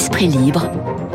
Esprit 0.00 0.28
libre 0.28 0.66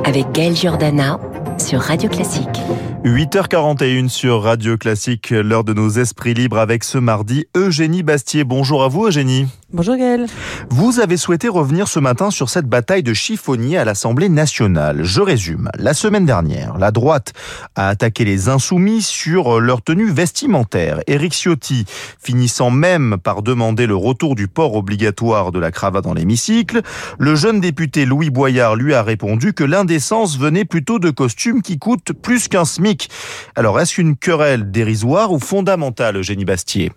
avec 0.04 0.32
Gaël 0.32 0.56
Giordana 0.56 1.20
sur 1.58 1.82
Radio 1.82 2.08
Classique. 2.08 2.62
8h41 3.04 4.10
sur 4.10 4.44
Radio 4.44 4.78
Classique, 4.78 5.32
l'heure 5.32 5.64
de 5.64 5.74
nos 5.74 5.90
esprits 5.90 6.36
libres 6.36 6.60
avec 6.60 6.84
ce 6.84 7.00
mardi 7.00 7.48
Eugénie 7.58 8.04
Bastier. 8.04 8.44
Bonjour 8.44 8.84
à 8.84 8.88
vous 8.88 9.08
Eugénie. 9.08 9.48
Bonjour 9.74 9.98
Gaël. 9.98 10.28
Vous 10.70 11.00
avez 11.00 11.18
souhaité 11.18 11.50
revenir 11.50 11.88
ce 11.88 12.00
matin 12.00 12.32
sur 12.32 12.50
cette 12.50 12.68
bataille 12.68 13.04
de 13.04 13.14
chiffonniers 13.14 13.78
à 13.78 13.84
l'Assemblée 13.84 14.30
nationale. 14.30 15.04
Je 15.04 15.22
résume. 15.22 15.70
La 15.78 15.94
semaine 15.94 16.26
dernière, 16.26 16.78
la 16.78 16.92
droite 16.92 17.34
a 17.76 17.90
attaqué 17.90 18.26
les 18.26 18.48
insoumis 18.48 19.02
sur 19.02 19.60
leur 19.60 19.82
tenue 19.82 20.10
vestimentaire. 20.10 21.02
Éric 21.08 21.34
Ciotti 21.34 21.86
finissant 22.22 22.70
même 22.70 23.18
par 23.22 23.42
demander 23.42 23.88
le 23.88 23.96
retour 23.96 24.36
du 24.36 24.48
port 24.48 24.76
obligatoire 24.76 25.52
de 25.52 25.60
la 25.60 25.72
cravate 25.72 26.06
dans 26.06 26.14
l'hémicycle. 26.14 26.82
Le 27.18 27.36
jeune 27.36 27.60
député 27.60 28.06
Louis 28.06 28.30
Boyard 28.30 28.76
lui 28.76 28.94
a 28.94 29.04
répondu 29.04 29.54
que 29.54 29.64
l'indécence 29.64 30.38
venait 30.38 30.66
plutôt 30.66 31.00
de 31.00 31.10
costumes 31.10 31.62
qui 31.62 31.80
coûtent 31.80 32.14
plus 32.14 32.48
qu'un 32.48 32.66
SMIC 32.66 33.10
alors, 33.56 33.80
est-ce 33.80 34.02
une 34.02 34.18
querelle 34.18 34.72
dérisoire 34.72 35.32
ou 35.32 35.40
fondamentale, 35.40 36.18
Eugénie 36.18 36.46
Bastier? 36.46 36.92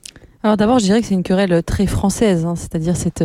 Alors 0.49 0.57
d'abord, 0.57 0.79
je 0.79 0.85
dirais 0.85 1.03
que 1.03 1.07
c'est 1.07 1.13
une 1.13 1.23
querelle 1.23 1.63
très 1.63 1.87
française, 1.87 2.47
hein, 2.47 2.55
c'est-à-dire 2.57 2.97
cette, 2.97 3.23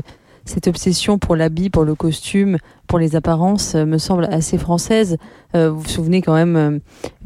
obsession 0.67 1.17
pour 1.17 1.37
l'habit, 1.37 1.69
pour 1.69 1.85
le 1.85 1.95
costume, 1.95 2.57
pour 2.85 2.99
les 2.99 3.15
apparences 3.15 3.75
euh, 3.75 3.85
me 3.85 3.97
semble 3.97 4.25
assez 4.25 4.57
française. 4.57 5.15
Euh, 5.55 5.69
vous 5.71 5.79
vous 5.79 5.87
souvenez 5.87 6.21
quand 6.21 6.33
même 6.33 6.55
euh, 6.57 6.79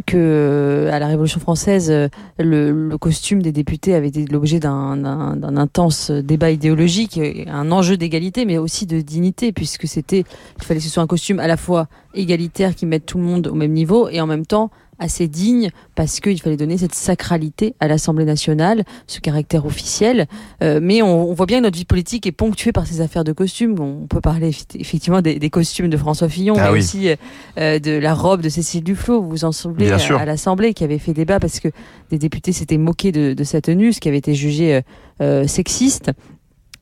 que 0.06 0.88
à 0.94 1.00
la 1.00 1.08
Révolution 1.08 1.40
française, 1.40 1.92
le, 2.38 2.96
costume 2.98 3.42
des 3.42 3.52
députés 3.52 3.96
avait 3.96 4.10
été 4.10 4.26
l'objet 4.26 4.60
d'un 4.60 5.58
intense 5.58 6.12
débat 6.12 6.52
idéologique, 6.52 7.20
un 7.48 7.72
enjeu 7.72 7.98
d'égalité, 7.98 8.46
mais 8.46 8.60
aussi 8.60 8.86
de 8.86 9.02
dignité, 9.02 9.52
puisque 9.52 9.88
c'était, 9.88 10.26
il 10.60 10.64
fallait 10.64 10.80
que 10.80 10.86
ce 10.86 10.92
soit 10.92 11.02
un 11.02 11.08
costume 11.08 11.40
à 11.40 11.48
la 11.48 11.58
fois 11.58 11.88
égalitaire 12.14 12.76
qui 12.76 12.86
mette 12.86 13.08
tout 13.08 13.18
le 13.18 13.24
monde 13.24 13.48
au 13.48 13.56
même 13.56 13.74
niveau 13.74 14.10
et 14.10 14.22
en 14.22 14.28
même 14.28 14.46
temps 14.46 14.70
assez 15.00 15.28
digne 15.28 15.70
parce 15.96 16.20
qu'il 16.20 16.40
fallait 16.42 16.58
donner 16.58 16.78
cette 16.78 16.96
sacralité 16.96 17.76
à 17.80 17.88
l'Assemblée 17.88 18.26
nationale, 18.26 18.84
ce 19.08 19.20
caractère 19.20 19.66
officiel. 19.66 20.28
Euh, 20.62 20.80
mais 20.82 21.02
on, 21.02 21.34
voit 21.34 21.46
bien 21.46 21.60
que 21.60 21.64
notre 21.64 21.78
vie 21.78 21.86
politique 21.86 22.26
est 22.26 22.32
ponctuée 22.32 22.72
par 22.72 22.88
ces 22.88 23.02
affaires 23.02 23.24
de 23.24 23.32
costumes. 23.32 23.80
On 23.80 24.08
peut 24.08 24.22
parler 24.22 24.52
effectivement 24.76 25.22
des, 25.22 25.50
costumes 25.50 25.90
de 25.90 25.98
François 25.98 26.30
Fillon, 26.30 26.56
ah 26.58 26.72
mais 26.72 26.78
aussi 26.78 27.10
euh, 27.58 27.80
de 27.80 27.92
la 27.92 28.14
robe 28.14 28.42
de 28.42 28.50
Cécile 28.50 28.84
Duflot. 28.84 29.22
Vous 29.22 29.30
vous 29.30 29.46
en 29.46 29.52
souvenez 29.52 29.92
à, 29.92 30.26
l'Assemblée 30.26 30.74
qui 30.74 30.84
avait 30.84 31.00
fait 31.00 31.14
débat 31.14 31.40
parce 31.40 31.60
que 31.60 31.70
des 32.10 32.18
députés 32.18 32.52
s'étaient 32.52 32.78
moqués 32.78 33.12
de, 33.12 33.34
de, 33.34 33.44
sa 33.44 33.62
tenue, 33.62 33.94
ce 33.94 34.00
qui 34.00 34.08
avait 34.08 34.18
été 34.18 34.34
jugé 34.34 34.82
euh, 35.22 35.48
sexiste. 35.48 36.12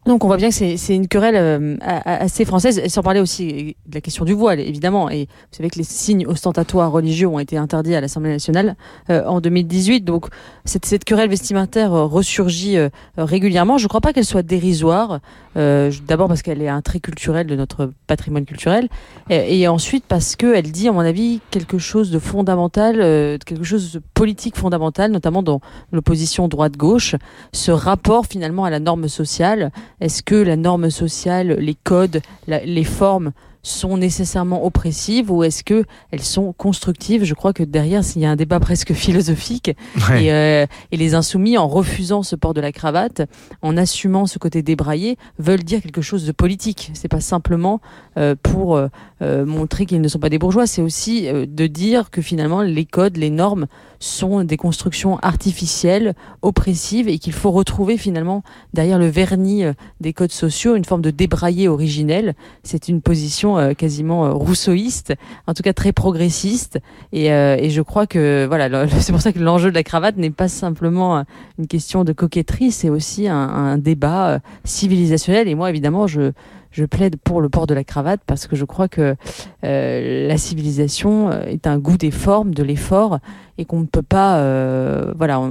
Donc 0.05 0.23
on 0.23 0.27
voit 0.27 0.37
bien 0.37 0.49
que 0.49 0.53
c'est 0.53 0.95
une 0.95 1.07
querelle 1.07 1.35
euh, 1.35 1.77
assez 1.81 2.45
française, 2.45 2.79
sans 2.89 3.01
parler 3.01 3.19
aussi 3.19 3.75
de 3.87 3.95
la 3.95 4.01
question 4.01 4.23
du 4.23 4.33
voile, 4.33 4.59
évidemment. 4.59 5.09
Et 5.09 5.25
vous 5.25 5.57
savez 5.57 5.71
que 5.71 5.79
les 5.79 5.83
signes 5.83 6.27
ostentatoires 6.27 6.91
religieux 6.91 7.27
ont 7.27 7.39
été 7.39 7.57
interdits 7.57 7.95
à 7.95 8.01
l'Assemblée 8.01 8.29
nationale 8.29 8.75
euh, 9.09 9.25
en 9.25 9.41
2018. 9.41 10.01
Donc 10.01 10.27
cette, 10.63 10.85
cette 10.85 11.05
querelle 11.05 11.31
vestimentaire 11.31 11.91
euh, 11.91 12.05
ressurgit 12.05 12.77
régulièrement. 13.17 13.79
Je 13.79 13.85
ne 13.85 13.87
crois 13.87 14.01
pas 14.01 14.13
qu'elle 14.13 14.25
soit 14.25 14.43
dérisoire. 14.43 15.21
D'abord 15.55 16.27
parce 16.27 16.41
qu'elle 16.41 16.61
est 16.61 16.67
un 16.67 16.81
trait 16.81 16.99
culturel 16.99 17.47
de 17.47 17.55
notre 17.55 17.93
patrimoine 18.07 18.43
culturel. 18.43 18.89
Et, 19.29 19.65
ensuite 19.69 20.03
parce 20.05 20.35
qu'elle 20.35 20.69
dit, 20.69 20.89
à 20.89 20.91
mon 20.91 20.99
avis, 20.99 21.39
quelque 21.49 21.77
chose 21.77 22.11
de 22.11 22.19
fondamental, 22.19 22.97
quelque 23.45 23.63
chose 23.63 23.93
de 23.93 24.01
politique 24.13 24.57
fondamental, 24.57 25.11
notamment 25.11 25.43
dans 25.43 25.61
l'opposition 25.93 26.49
droite-gauche. 26.49 27.15
Ce 27.53 27.71
rapport 27.71 28.25
finalement 28.25 28.65
à 28.65 28.69
la 28.69 28.79
norme 28.79 29.07
sociale 29.07 29.71
est-ce 30.05 30.21
que 30.21 30.35
la 30.35 30.55
norme 30.55 30.91
sociale, 30.91 31.57
les 31.59 31.73
codes, 31.73 32.21
les 32.47 32.83
formes 32.83 33.31
sont 33.65 33.97
nécessairement 33.97 34.63
oppressives 34.65 35.31
ou 35.31 35.43
est-ce 35.43 35.63
que 35.63 35.85
elles 36.11 36.21
sont 36.21 36.53
constructives? 36.53 37.23
Je 37.23 37.33
crois 37.33 37.51
que 37.51 37.63
derrière, 37.63 38.03
il 38.15 38.21
y 38.21 38.25
a 38.25 38.29
un 38.29 38.35
débat 38.35 38.59
presque 38.59 38.93
philosophique 38.93 39.75
euh, 40.11 40.65
et, 40.91 40.97
les 40.97 41.15
insoumis, 41.15 41.57
en 41.57 41.67
refusant 41.67 42.23
ce 42.23 42.35
port 42.35 42.53
de 42.53 42.61
la 42.61 42.71
cravate, 42.71 43.23
en 43.61 43.75
assumant 43.75 44.27
ce 44.27 44.37
côté 44.37 44.61
débraillé, 44.61 45.17
veulent 45.39 45.63
dire 45.63 45.81
quelque 45.81 46.01
chose 46.01 46.25
de 46.25 46.31
politique. 46.31 46.91
C'est 46.93 47.07
pas 47.07 47.21
simplement 47.21 47.81
euh, 48.17 48.35
pour 48.41 48.77
euh, 48.77 49.45
montrer 49.45 49.85
qu'ils 49.85 50.01
ne 50.01 50.07
sont 50.07 50.19
pas 50.19 50.29
des 50.29 50.37
bourgeois, 50.37 50.67
c'est 50.67 50.81
aussi 50.81 51.27
de 51.31 51.67
dire 51.67 52.11
que 52.11 52.21
finalement 52.21 52.61
les 52.61 52.85
codes, 52.85 53.17
les 53.17 53.29
normes 53.29 53.65
sont 53.99 54.43
des 54.43 54.57
constructions 54.57 55.17
artificielles, 55.19 56.13
oppressives 56.41 57.07
et 57.07 57.17
qu'il 57.17 57.33
faut 57.33 57.51
retrouver 57.51 57.97
finalement 57.97 58.43
derrière 58.73 58.99
le 58.99 59.07
vernis 59.07 59.63
des 60.01 60.13
codes 60.13 60.31
sociaux 60.31 60.75
une 60.75 60.85
forme 60.85 61.01
de 61.01 61.11
débraillé 61.11 61.67
originel. 61.67 62.35
C'est 62.63 62.87
une 62.87 63.01
position 63.01 63.54
euh, 63.57 63.73
quasiment 63.73 64.25
euh, 64.25 64.31
rousseauiste, 64.31 65.13
en 65.47 65.53
tout 65.53 65.63
cas 65.63 65.73
très 65.73 65.91
progressiste. 65.91 66.79
Et, 67.11 67.31
euh, 67.31 67.57
et 67.59 67.69
je 67.69 67.81
crois 67.81 68.07
que 68.07 68.45
voilà, 68.47 68.87
c'est 68.87 69.11
pour 69.11 69.21
ça 69.21 69.31
que 69.31 69.39
l'enjeu 69.39 69.69
de 69.69 69.75
la 69.75 69.83
cravate 69.83 70.17
n'est 70.17 70.29
pas 70.29 70.47
simplement 70.47 71.23
une 71.57 71.67
question 71.67 72.03
de 72.03 72.13
coquetterie, 72.13 72.71
c'est 72.71 72.89
aussi 72.89 73.27
un, 73.27 73.35
un 73.35 73.77
débat 73.77 74.39
civilisationnel. 74.63 75.47
Et 75.47 75.55
moi, 75.55 75.69
évidemment, 75.69 76.07
je 76.07 76.31
je 76.75 76.85
plaide 76.85 77.15
pour 77.17 77.41
le 77.41 77.49
port 77.49 77.67
de 77.67 77.73
la 77.73 77.83
cravate 77.83 78.21
parce 78.27 78.47
que 78.47 78.55
je 78.55 78.65
crois 78.65 78.87
que 78.87 79.15
euh, 79.63 80.27
la 80.27 80.37
civilisation 80.37 81.31
est 81.31 81.67
un 81.67 81.77
goût 81.77 81.97
des 81.97 82.11
formes, 82.11 82.53
de 82.53 82.63
l'effort, 82.63 83.19
et 83.57 83.65
qu'on 83.65 83.79
ne 83.79 83.85
peut 83.85 84.01
pas, 84.01 84.37
euh, 84.37 85.13
voilà, 85.17 85.41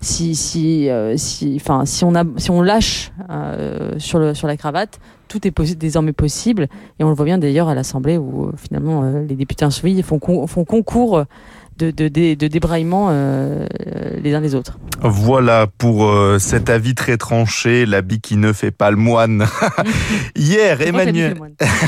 si 0.00 0.34
si 0.34 0.88
si, 1.16 1.56
enfin 1.56 1.86
si 1.86 2.04
on 2.04 2.14
a 2.14 2.24
si 2.36 2.50
on 2.50 2.62
lâche 2.62 3.12
sur 3.98 4.18
le 4.18 4.34
sur 4.34 4.46
la 4.46 4.56
cravate, 4.56 5.00
tout 5.28 5.46
est 5.46 5.76
désormais 5.76 6.12
possible. 6.12 6.68
Et 6.98 7.04
on 7.04 7.08
le 7.08 7.14
voit 7.14 7.24
bien 7.24 7.38
d'ailleurs 7.38 7.68
à 7.68 7.74
l'Assemblée 7.74 8.18
où 8.18 8.46
euh, 8.46 8.52
finalement 8.56 9.02
euh, 9.02 9.24
les 9.26 9.34
députés 9.34 9.64
insoumis 9.64 10.02
font, 10.02 10.20
font 10.46 10.64
concours 10.64 11.24
de, 11.78 11.90
de, 11.90 12.08
de, 12.08 12.46
débraillement 12.46 13.08
euh, 13.10 13.66
les 14.22 14.34
uns 14.34 14.40
les 14.40 14.54
autres. 14.54 14.78
Voilà 15.02 15.66
pour 15.66 16.10
cet 16.38 16.70
avis 16.70 16.94
très 16.94 17.16
tranché, 17.18 17.84
l'habit 17.84 18.20
qui 18.20 18.36
ne 18.36 18.52
fait 18.52 18.70
pas 18.70 18.90
le 18.90 18.96
moine. 18.96 19.46
Hier, 20.36 20.80
Emmanuel, 20.80 21.36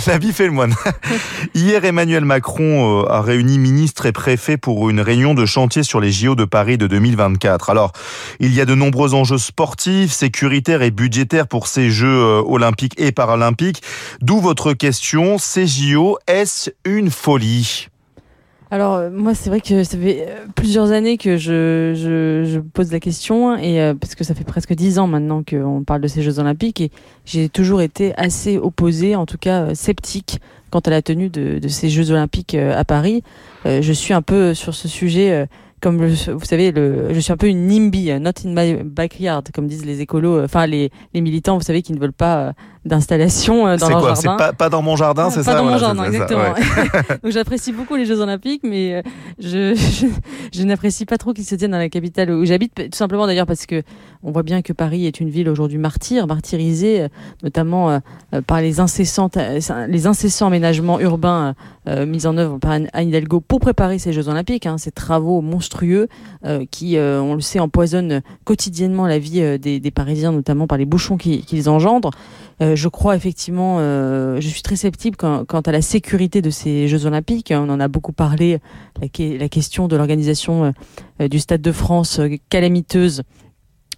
l'habit 0.07 0.33
fait 0.33 0.47
le 0.47 0.53
moine. 0.53 0.75
Hier, 1.55 1.85
Emmanuel 1.85 2.25
Macron 2.25 3.05
a 3.07 3.23
réuni 3.23 3.59
ministres 3.59 4.07
et 4.07 4.13
préfets 4.13 4.57
pour 4.57 4.91
une 4.91 5.01
réunion 5.01 5.35
de 5.35 5.47
chantier 5.47 5.83
sur 5.83 6.01
les 6.01 6.13
JO 6.13 6.35
de 6.35 6.45
Paris 6.45 6.79
de 6.79 6.87
2024. 6.87 7.71
Alors, 7.71 7.93
il 8.41 8.55
y 8.55 8.61
a 8.61 8.65
de 8.65 8.75
nombreux 8.75 9.15
enjeux 9.15 9.39
sportifs, 9.39 10.13
sécuritaires 10.13 10.83
et 10.83 10.91
budgétaires 10.91 11.49
pour 11.49 11.67
ces 11.67 11.91
Jeux 11.91 12.43
olympiques 12.47 12.95
et 12.99 13.13
paralympiques. 13.13 13.83
D'où 14.21 14.41
votre 14.41 14.73
question, 14.73 15.39
ces 15.39 15.67
JO, 15.67 16.19
est-ce 16.27 16.71
une 16.85 17.11
folie? 17.11 17.89
Alors 18.71 18.95
euh, 18.95 19.11
moi 19.11 19.35
c'est 19.35 19.49
vrai 19.49 19.61
que 19.61 19.83
ça 19.83 19.97
fait 19.97 20.27
euh, 20.29 20.47
plusieurs 20.55 20.93
années 20.93 21.17
que 21.17 21.39
je, 21.39 21.95
je, 21.95 22.59
pose 22.59 22.93
la 22.93 23.01
question 23.01 23.57
et 23.57 23.81
euh, 23.81 23.95
parce 23.95 24.15
que 24.15 24.25
ça 24.25 24.35
fait 24.35 24.45
presque 24.45 24.75
dix 24.75 24.99
ans 24.99 25.07
maintenant 25.07 25.43
qu'on 25.43 25.85
parle 25.85 26.03
de 26.03 26.09
ces 26.09 26.23
Jeux 26.23 26.39
Olympiques 26.39 26.83
et 26.83 26.91
j'ai 27.25 27.49
toujours 27.49 27.81
été 27.81 28.15
assez 28.17 28.59
opposée, 28.59 29.17
en 29.17 29.25
tout 29.25 29.39
cas 29.39 29.75
sceptique 29.75 30.41
quant 30.71 30.81
à 30.81 30.91
la 30.91 31.01
tenue 31.01 31.31
de, 31.31 31.59
de 31.59 31.69
ces 31.69 31.89
Jeux 31.89 32.11
Olympiques 32.11 32.55
à 32.55 32.85
Paris. 32.85 33.23
je 33.65 33.93
suis 33.93 34.13
un 34.13 34.21
peu 34.21 34.53
sur 34.53 34.75
ce 34.75 34.87
sujet 34.87 35.49
comme 35.81 36.07
vous 36.07 36.45
savez, 36.45 36.73
le, 36.73 37.13
je 37.13 37.21
suis 37.21 37.33
un 37.33 37.37
peu 37.37 37.49
une 37.49 37.67
NIMBY, 37.67 38.21
not 38.21 38.31
in 38.45 38.55
my 38.55 38.83
backyard, 38.85 39.45
comme 39.55 39.67
disent 39.67 39.85
les 39.85 40.01
écolos, 40.01 40.43
enfin 40.43 40.67
les, 40.67 40.91
les 41.15 41.21
militants, 41.21 41.57
vous 41.57 41.65
savez, 41.65 41.83
qui 41.83 41.93
ne 41.93 41.99
veulent 41.99 42.13
pas 42.13 42.55
d'installation 42.89 43.67
euh, 43.67 43.77
dans 43.77 43.89
leur 43.89 44.01
quoi, 44.01 44.15
jardin. 44.15 44.21
C'est 44.21 44.37
pas, 44.37 44.53
pas 44.53 44.69
dans 44.69 44.83
mon 44.83 44.97
jardin, 44.97 45.31
c'est 45.31 45.43
ça 45.43 45.53
Pas 45.53 45.59
dans 45.59 45.65
mon 45.65 45.79
jardin, 45.79 46.05
exactement. 46.05 46.55
Donc 47.23 47.33
j'apprécie 47.33 47.73
beaucoup 47.73 47.95
les 47.95 48.07
Jeux 48.07 48.21
Olympiques, 48.21 48.63
mais 48.65 48.95
euh, 48.95 49.03
je, 49.39 49.75
je, 49.75 50.07
je 50.53 50.63
n'apprécie 50.65 51.05
pas 51.05 51.19
trop 51.19 51.33
qu'ils 51.33 51.45
se 51.45 51.55
tiennent 51.55 51.71
dans 51.71 51.79
la 51.79 51.89
capitale 51.89 52.31
où 52.31 52.45
j'habite, 52.45 52.75
tout 52.75 52.97
simplement 52.97 53.27
d'ailleurs 53.27 53.47
parce 53.47 53.67
que 53.67 53.83
on 54.23 54.33
voit 54.33 54.43
bien 54.43 54.63
que 54.63 54.73
Paris 54.73 55.07
est 55.07 55.21
une 55.21 55.31
ville 55.31 55.49
aujourd'hui 55.49 55.79
martyre, 55.79 56.27
martyrisée, 56.27 57.03
euh, 57.03 57.09
notamment 57.43 58.01
par 58.47 58.61
les 58.61 58.81
incessantes, 58.81 59.37
les 59.89 60.07
incessants 60.07 60.47
aménagements 60.47 60.99
urbains 60.99 61.55
mis 61.87 62.27
en 62.27 62.37
œuvre 62.37 62.59
par 62.59 62.73
Anne 62.73 62.89
Hidalgo 62.95 63.41
pour 63.41 63.61
préparer 63.61 63.99
ces 63.99 64.13
Jeux 64.13 64.29
Olympiques. 64.29 64.67
Hein, 64.67 64.79
ces 64.79 64.91
travaux 64.91 65.41
monstrueux 65.41 65.68
qui, 65.69 66.97
on 66.99 67.35
le 67.35 67.41
sait, 67.41 67.59
empoisonnent 67.59 68.23
quotidiennement 68.45 69.07
la 69.07 69.19
vie 69.19 69.59
des, 69.59 69.81
des 69.81 69.91
Parisiens, 69.91 70.33
notamment 70.33 70.67
par 70.67 70.79
les 70.79 70.87
bouchons 70.87 71.17
qu'ils 71.17 71.69
engendrent. 71.69 72.11
Euh, 72.61 72.75
je 72.75 72.89
crois 72.89 73.15
effectivement, 73.15 73.77
euh, 73.79 74.41
je 74.41 74.49
suis 74.49 74.63
très 74.63 74.77
sceptique 74.77 75.17
quant, 75.17 75.45
à 75.45 75.73
la 75.73 75.83
sécurité 75.83 76.43
de 76.43 76.51
ces 76.51 76.89
Jeux 76.89 77.07
Olympiques. 77.07 77.53
On 77.55 77.69
en 77.69 77.81
a 77.81 77.89
beaucoup 77.89 78.13
parlé, 78.13 78.59
la, 79.01 79.49
question 79.49 79.87
de 79.87 79.97
l'organisation 79.97 80.73
euh, 81.21 81.29
du 81.29 81.39
Stade 81.39 81.63
de 81.63 81.73
France 81.73 82.21
calamiteuse. 82.51 83.23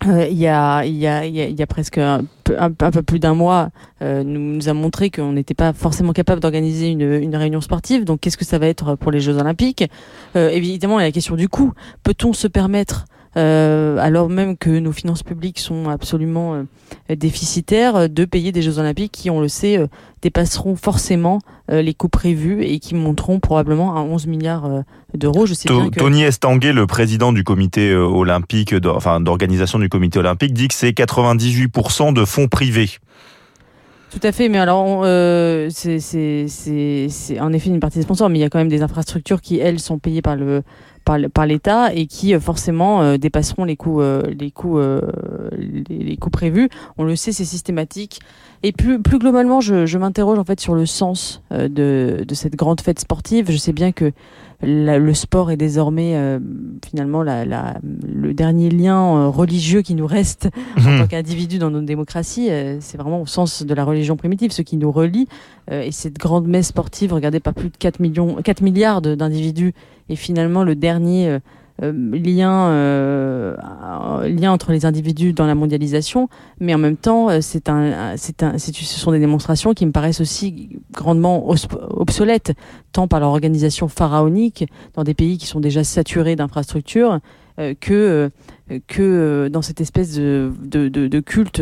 Il, 0.04 0.38
y 0.38 0.46
a, 0.46 1.66
presque 1.68 1.98
un 1.98 2.24
peu, 2.46 3.02
plus 3.02 3.18
d'un 3.18 3.34
mois, 3.34 3.70
nous, 4.00 4.24
nous 4.24 4.68
a 4.68 4.72
montré 4.72 5.10
qu'on 5.10 5.32
n'était 5.32 5.54
pas 5.54 5.72
forcément 5.72 6.12
capable 6.12 6.40
d'organiser 6.40 6.88
une, 6.88 7.02
une, 7.02 7.36
réunion 7.36 7.60
sportive. 7.60 8.04
Donc, 8.04 8.20
qu'est-ce 8.20 8.36
que 8.36 8.44
ça 8.44 8.58
va 8.58 8.66
être 8.66 8.96
pour 8.96 9.10
les 9.10 9.20
Jeux 9.20 9.36
Olympiques? 9.36 9.84
Évidemment, 10.34 10.98
il 10.98 11.02
y 11.02 11.04
a 11.04 11.08
la 11.08 11.12
question 11.12 11.36
du 11.36 11.48
coût. 11.48 11.72
Peut-on 12.02 12.32
se 12.32 12.48
permettre 12.48 13.04
alors 13.34 14.28
même 14.28 14.56
que 14.56 14.70
nos 14.70 14.92
finances 14.92 15.22
publiques 15.22 15.58
sont 15.58 15.88
absolument 15.88 16.64
déficitaires, 17.08 18.08
de 18.08 18.24
payer 18.24 18.52
des 18.52 18.62
Jeux 18.62 18.78
Olympiques 18.78 19.12
qui, 19.12 19.30
on 19.30 19.40
le 19.40 19.48
sait, 19.48 19.86
dépasseront 20.22 20.76
forcément 20.76 21.38
les 21.68 21.94
coûts 21.94 22.08
prévus 22.08 22.62
et 22.62 22.78
qui 22.78 22.94
monteront 22.94 23.38
probablement 23.40 23.96
à 23.96 24.00
11 24.00 24.26
milliards 24.26 24.68
d'euros. 25.14 25.46
Je 25.46 25.54
sais 25.54 25.68
bien 25.68 25.90
que... 25.90 25.98
Tony 25.98 26.22
Estanguet, 26.22 26.72
le 26.72 26.86
président 26.86 27.32
du 27.32 27.44
comité 27.44 27.94
olympique, 27.94 28.74
enfin 28.84 29.20
d'organisation 29.20 29.78
du 29.78 29.88
comité 29.88 30.18
olympique, 30.18 30.52
dit 30.52 30.68
que 30.68 30.74
c'est 30.74 30.90
98% 30.90 32.12
de 32.12 32.24
fonds 32.24 32.48
privés. 32.48 32.90
Tout 34.10 34.20
à 34.24 34.32
fait, 34.32 34.48
mais 34.48 34.58
alors 34.58 35.02
euh, 35.04 35.68
c'est 35.70 37.40
en 37.40 37.52
effet 37.52 37.68
une 37.70 37.78
partie 37.78 37.98
des 37.98 38.02
sponsors, 38.02 38.28
mais 38.28 38.38
il 38.38 38.42
y 38.42 38.44
a 38.44 38.48
quand 38.48 38.58
même 38.58 38.68
des 38.68 38.82
infrastructures 38.82 39.40
qui 39.40 39.58
elles 39.60 39.78
sont 39.78 40.00
payées 40.00 40.20
par 40.20 40.34
le 40.34 40.62
par, 41.04 41.46
l'État 41.46 41.92
et 41.94 42.06
qui 42.06 42.34
euh, 42.34 42.40
forcément 42.40 43.02
euh, 43.02 43.16
dépasseront 43.16 43.64
les 43.64 43.76
coûts 43.76 44.00
euh, 44.00 44.22
les 44.38 44.50
coûts 44.50 44.80
les, 45.56 46.16
coûts 46.16 46.30
prévus. 46.30 46.68
On 46.98 47.04
le 47.04 47.16
sait, 47.16 47.32
c'est 47.32 47.44
systématique. 47.44 48.20
Et 48.62 48.72
plus 48.72 49.00
plus 49.00 49.18
globalement, 49.18 49.60
je, 49.60 49.86
je 49.86 49.98
m'interroge 49.98 50.38
en 50.38 50.44
fait 50.44 50.60
sur 50.60 50.74
le 50.74 50.86
sens 50.86 51.42
de 51.50 52.24
de 52.26 52.34
cette 52.34 52.56
grande 52.56 52.80
fête 52.80 53.00
sportive. 53.00 53.50
Je 53.50 53.56
sais 53.56 53.72
bien 53.72 53.92
que 53.92 54.12
le 54.62 55.14
sport 55.14 55.50
est 55.50 55.56
désormais 55.56 56.16
euh, 56.16 56.38
finalement 56.86 57.22
la, 57.22 57.44
la, 57.44 57.78
le 57.82 58.34
dernier 58.34 58.68
lien 58.70 59.16
euh, 59.16 59.28
religieux 59.28 59.82
qui 59.82 59.94
nous 59.94 60.06
reste 60.06 60.50
en 60.76 60.80
mhm. 60.82 60.98
tant 61.00 61.06
qu'individu 61.06 61.58
dans 61.58 61.70
nos 61.70 61.80
démocraties. 61.80 62.50
Euh, 62.50 62.76
c'est 62.80 62.98
vraiment 62.98 63.22
au 63.22 63.26
sens 63.26 63.62
de 63.62 63.74
la 63.74 63.84
religion 63.84 64.16
primitive, 64.16 64.52
ce 64.52 64.62
qui 64.62 64.76
nous 64.76 64.92
relie. 64.92 65.28
et 65.70 65.92
cette 65.92 66.18
grande 66.18 66.46
messe 66.46 66.68
sportive 66.68 67.12
regardée 67.12 67.40
par 67.40 67.54
plus 67.54 67.70
de 67.70 67.76
4, 67.78 68.00
millions, 68.00 68.36
4 68.36 68.60
milliards 68.62 69.00
d'individus 69.00 69.72
est 70.10 70.16
finalement 70.16 70.64
le 70.64 70.74
dernier 70.74 71.28
euh, 71.28 71.38
lien, 71.80 72.68
euh, 72.70 73.56
lien 74.28 74.52
entre 74.52 74.72
les 74.72 74.84
individus 74.84 75.32
dans 75.32 75.46
la 75.46 75.54
mondialisation, 75.54 76.28
mais 76.58 76.74
en 76.74 76.78
même 76.78 76.96
temps, 76.96 77.30
euh, 77.30 77.38
c'est 77.40 77.68
un, 77.68 78.12
un, 78.12 78.16
ce 78.16 78.72
sont 78.84 79.12
des 79.12 79.18
démonstrations 79.18 79.72
qui 79.72 79.86
me 79.86 79.92
paraissent 79.92 80.20
aussi 80.20 80.80
grandement 80.92 81.48
obsolètes, 81.48 82.52
tant 82.92 83.08
par 83.08 83.20
leur 83.20 83.30
organisation 83.30 83.88
pharaonique 83.88 84.66
dans 84.94 85.04
des 85.04 85.14
pays 85.14 85.38
qui 85.38 85.46
sont 85.46 85.60
déjà 85.60 85.84
saturés 85.84 86.36
d'infrastructures, 86.36 87.20
que, 87.80 88.30
que 88.86 89.48
dans 89.48 89.60
cette 89.60 89.82
espèce 89.82 90.14
de, 90.14 90.50
de, 90.62 90.88
de, 90.88 91.20
culte. 91.20 91.60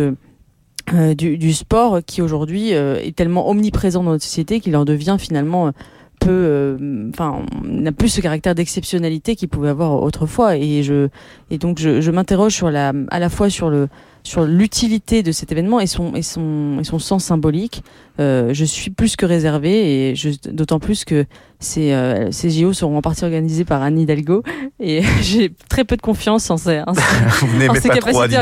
du, 1.17 1.53
sport 1.53 1.99
qui 2.07 2.23
aujourd'hui 2.23 2.71
est 2.71 3.17
tellement 3.17 3.51
omniprésent 3.51 4.05
dans 4.05 4.13
notre 4.13 4.25
société 4.25 4.61
qu'il 4.61 4.77
en 4.77 4.85
devient 4.85 5.17
finalement 5.19 5.73
peu, 6.19 6.31
euh, 6.31 7.09
enfin, 7.11 7.43
n'a 7.65 7.93
plus 7.93 8.09
ce 8.09 8.21
caractère 8.21 8.55
d'exceptionnalité 8.55 9.37
qu'il 9.37 9.49
pouvait 9.49 9.69
avoir 9.69 10.03
autrefois. 10.03 10.57
Et 10.57 10.83
je, 10.83 11.09
et 11.51 11.59
donc 11.59 11.79
je, 11.79 12.01
je 12.01 12.11
m'interroge 12.11 12.55
sur 12.55 12.71
la, 12.71 12.93
à 13.11 13.19
la 13.19 13.29
fois 13.29 13.51
sur 13.51 13.71
le, 13.71 13.89
sur 14.23 14.45
l'utilité 14.45 15.23
de 15.23 15.33
cet 15.33 15.53
événement 15.53 15.81
et 15.81 15.87
son, 15.87 16.15
et 16.15 16.23
son, 16.23 16.79
et 16.81 16.85
son 16.85 16.99
sens 16.99 17.25
symbolique. 17.25 17.83
Euh, 18.21 18.53
je 18.53 18.65
suis 18.65 18.91
plus 18.91 19.15
que 19.15 19.25
réservé 19.25 20.11
et 20.11 20.15
d'autant 20.51 20.81
plus 20.81 21.05
que 21.05 21.25
ces, 21.61 21.93
euh, 21.93 22.33
ces 22.33 22.51
JO 22.51 22.73
seront 22.73 22.97
en 22.97 23.01
partie 23.01 23.25
organisés 23.25 23.65
par 23.65 23.81
Anne 23.81 23.99
Hidalgo 23.99 24.43
et 24.81 25.03
j'ai 25.23 25.53
très 25.69 25.85
peu 25.85 25.97
de 25.97 26.03
confiance 26.03 26.51
en 26.51 26.57
ses, 26.57 26.83
en 26.85 26.95
ses, 26.95 27.01
capacités 27.89 28.37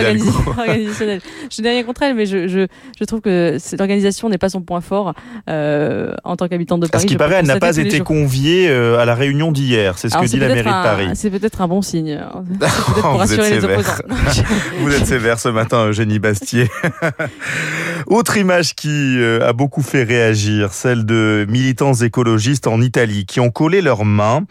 organisationnelles. 0.57 1.21
Je 1.51 1.61
n'ai 1.61 1.71
rien 1.71 1.83
contre 1.85 2.03
elle, 2.03 2.15
mais 2.15 2.25
je, 2.25 2.49
je, 2.49 2.67
je 2.99 3.05
trouve 3.05 3.21
que 3.21 3.59
l'organisation 3.79 4.31
n'est 4.31 4.39
pas 4.39 4.49
son 4.49 4.63
point 4.63 4.81
fort 4.81 5.13
euh, 5.51 6.15
en 6.25 6.37
tant 6.37 6.49
qu'habitante 6.49 6.81
de 6.81 6.87
Paris. 6.87 7.03
ce 7.03 7.07
qui 7.07 7.17
paraît, 7.17 7.37
elle 7.37 7.47
n'a 7.47 7.59
pas 7.59 7.77
été 7.77 8.01
conviée 8.01 8.69
à 8.71 9.05
la 9.05 9.15
réunion 9.15 9.53
d'hier. 9.53 9.99
C'est 9.99 10.09
ce 10.09 10.17
que 10.17 10.25
dit 10.25 10.39
la 10.39 10.49
mairie 10.49 10.63
de 10.63 10.65
Paris. 10.65 11.09
C'est 11.15 11.31
peut-être 11.31 11.61
un 11.61 11.69
bon 11.69 11.83
signe. 11.83 12.19
pour 13.01 13.19
rassurer 13.19 13.51
les 13.51 13.65
opposants. 13.65 13.93
Vous 14.81 14.95
êtes 14.95 15.07
sévère 15.07 15.39
ce 15.39 15.51
matin, 15.51 15.66
Eugénie 15.75 16.19
Bastier. 16.19 16.71
Autre 18.07 18.37
image 18.37 18.75
qui 18.75 19.19
a 19.43 19.53
beaucoup 19.53 19.67
beaucoup 19.67 19.83
fait 19.83 20.05
réagir, 20.05 20.73
celle 20.73 21.05
de 21.05 21.45
militants 21.49 21.93
écologistes 21.93 22.69
en 22.69 22.81
Italie 22.81 23.27
qui 23.27 23.41
ont 23.41 23.51
collé 23.51 23.83
leurs 23.83 24.05
mains 24.05 24.45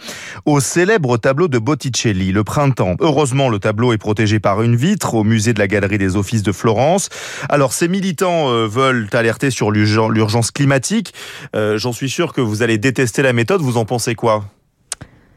au 0.43 0.59
célèbre 0.59 1.15
tableau 1.15 1.47
de 1.47 1.57
Botticelli, 1.57 2.33
Le 2.33 2.43
Printemps. 2.43 2.97
Heureusement, 2.99 3.47
le 3.47 3.59
tableau 3.59 3.93
est 3.93 3.97
protégé 3.97 4.41
par 4.41 4.61
une 4.61 4.75
vitre 4.75 5.13
au 5.13 5.23
musée 5.23 5.53
de 5.53 5.59
la 5.59 5.69
Galerie 5.69 5.97
des 5.97 6.17
Offices 6.17 6.43
de 6.43 6.51
Florence. 6.51 7.07
Alors, 7.47 7.71
ces 7.71 7.87
militants 7.87 8.49
euh, 8.49 8.67
veulent 8.67 9.07
alerter 9.13 9.51
sur 9.51 9.71
l'urgence 9.71 10.51
climatique. 10.51 11.13
Euh, 11.55 11.77
j'en 11.77 11.93
suis 11.93 12.09
sûr 12.09 12.33
que 12.33 12.41
vous 12.41 12.61
allez 12.61 12.77
détester 12.77 13.21
la 13.21 13.31
méthode. 13.31 13.61
Vous 13.61 13.77
en 13.77 13.85
pensez 13.85 14.15
quoi? 14.15 14.43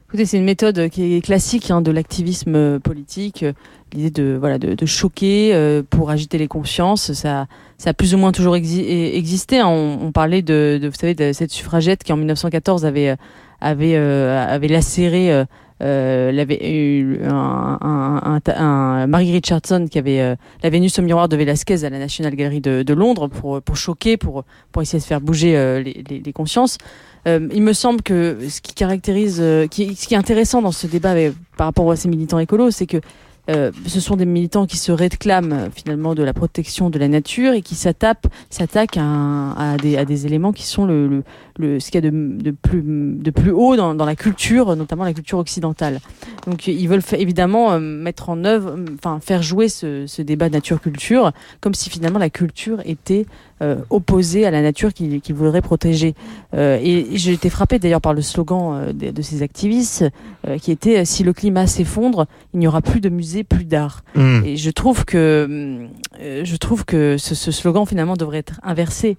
Écoutez, 0.09 0.25
c'est 0.25 0.39
une 0.39 0.45
méthode 0.45 0.89
qui 0.89 1.17
est 1.17 1.21
classique 1.21 1.71
hein, 1.71 1.83
de 1.83 1.91
l'activisme 1.91 2.55
euh, 2.55 2.79
politique. 2.79 3.45
L'idée 3.93 4.11
de 4.11 4.39
voilà 4.41 4.59
de, 4.59 4.73
de 4.73 4.87
choquer 4.87 5.51
euh, 5.53 5.83
pour 5.83 6.09
agiter 6.09 6.39
les 6.39 6.49
consciences, 6.49 7.13
ça, 7.13 7.47
ça 7.77 7.91
a 7.91 7.93
plus 7.93 8.15
ou 8.15 8.19
moins 8.19 8.33
toujours 8.33 8.57
existé. 8.57 9.59
Hein. 9.59 9.69
On, 9.69 9.99
on, 10.01 10.11
parlait 10.11 10.41
de, 10.41 10.79
de, 10.81 10.89
vous 10.89 10.95
savez, 10.95 11.15
de 11.15 11.35
cette 11.35 11.51
suffragette 11.51 12.05
qui 12.05 12.15
en 12.15 12.17
1914 12.17 12.87
avait 12.87 13.17
avait 13.61 13.97
euh, 13.97 14.49
avait 14.49 14.69
lacéré. 14.69 15.45
Euh, 15.81 16.37
avait 16.39 16.59
eu 16.71 17.21
un, 17.25 17.79
un, 17.81 18.41
un, 18.47 18.53
un, 18.57 19.07
Marie 19.07 19.33
Richardson 19.33 19.87
qui 19.91 19.99
avait 19.99 20.37
la 20.63 20.71
Vénus 20.71 20.99
au 20.99 21.03
miroir 21.03 21.29
de 21.29 21.37
Velasquez 21.37 21.85
à 21.85 21.91
la 21.91 21.99
National 21.99 22.35
Gallery 22.35 22.61
de, 22.61 22.83
de 22.83 22.95
Londres 22.95 23.29
pour 23.29 23.63
pour 23.63 23.77
choquer, 23.77 24.17
pour 24.17 24.45
pour 24.73 24.83
essayer 24.83 24.99
de 24.99 25.05
faire 25.05 25.21
bouger 25.21 25.53
les, 25.85 26.05
les, 26.09 26.21
les 26.21 26.33
consciences. 26.33 26.79
Euh, 27.27 27.49
il 27.53 27.63
me 27.63 27.73
semble 27.73 28.03
que 28.03 28.39
ce 28.49 28.61
qui 28.61 28.75
caractérise, 28.75 29.39
euh, 29.41 29.67
qui, 29.67 29.95
ce 29.95 30.07
qui 30.07 30.15
est 30.15 30.19
intéressant 30.19 30.63
dans 30.63 30.73
ce 30.73 30.87
débat 30.87 31.15
par 31.57 31.67
rapport 31.67 31.91
à 31.91 31.97
ces 31.97 32.09
militants 32.09 32.39
écolos, 32.39 32.71
c'est 32.71 32.87
que 32.87 32.99
euh, 33.51 33.71
ce 33.87 34.01
sont 34.01 34.17
des 34.17 34.27
militants 34.27 34.67
qui 34.67 34.77
se 34.77 34.93
réclament 34.93 35.71
finalement 35.75 36.15
de 36.15 36.23
la 36.23 36.33
protection 36.33 36.91
de 36.91 36.99
la 36.99 37.09
nature 37.09 37.53
et 37.53 37.63
qui 37.63 37.75
s'attaquent 37.75 38.27
à, 38.99 39.77
des, 39.81 39.97
à 39.97 40.05
des 40.05 40.27
éléments 40.27 40.53
qui 40.53 40.65
sont 40.65 40.85
le, 40.85 41.09
le, 41.09 41.23
le 41.59 41.81
ce 41.81 41.91
qu'il 41.91 42.05
y 42.05 42.07
a 42.07 42.11
de, 42.11 42.43
de, 42.43 42.51
plus, 42.51 42.83
de 42.83 43.31
plus 43.31 43.51
haut 43.51 43.77
dans, 43.77 43.95
dans 43.95 44.05
la 44.05 44.17
culture, 44.17 44.77
notamment 44.77 45.05
la 45.05 45.15
culture 45.15 45.39
occidentale. 45.39 46.01
Donc 46.47 46.67
ils 46.67 46.89
veulent 46.89 47.03
évidemment 47.13 47.79
mettre 47.81 48.29
en 48.29 48.45
œuvre, 48.45 48.77
enfin 48.95 49.19
faire 49.21 49.43
jouer 49.43 49.69
ce, 49.69 50.07
ce 50.07 50.23
débat 50.23 50.49
nature-culture 50.49 51.33
comme 51.61 51.75
si 51.75 51.91
finalement 51.91 52.19
la 52.19 52.31
culture 52.31 52.81
était 52.85 53.27
euh, 53.61 53.79
opposé 53.91 54.47
à 54.47 54.53
la 54.53 54.63
nature 54.63 54.95
qu'il 54.95 55.21
qu 55.21 55.33
voudrait 55.33 55.63
protéger. 55.63 56.15
Euh, 56.55 56.79
et 56.81 57.09
j'ai 57.15 57.33
été 57.33 57.51
frappé 57.51 57.81
d'ailleurs 57.81 58.01
par 58.01 58.15
le 58.15 58.23
slogan 58.23 58.71
euh, 58.73 58.93
de, 58.93 59.11
de, 59.11 59.23
ces 59.23 59.43
activistes 59.43 60.05
qui 60.63 60.71
était 60.71 61.05
si 61.05 61.25
le 61.25 61.33
climat 61.33 61.67
s'effondre, 61.67 62.27
il 62.55 62.61
n'y 62.61 62.69
aura 62.69 62.81
plus 62.81 63.01
de 63.01 63.09
musée, 63.09 63.38
plus 63.45 63.65
d'art. 63.65 64.03
Mmh. 64.15 64.45
Et 64.45 64.57
je 64.57 64.71
trouve 64.71 65.05
que 65.05 65.89
je 66.21 66.57
trouve 66.57 66.85
que 66.85 67.17
ce, 67.19 67.35
ce, 67.35 67.51
slogan 67.51 67.87
finalement 67.87 68.17
devrait 68.17 68.39
être 68.39 68.61
inversé 68.63 69.17